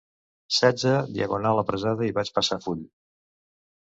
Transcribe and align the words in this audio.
Setze 0.59 0.93
diagonal 1.17 1.61
apressada 1.63 2.07
i 2.07 2.15
vaig 2.15 2.31
passar 2.39 2.57
full. 2.65 2.81